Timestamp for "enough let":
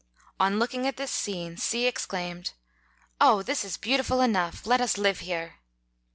4.19-4.81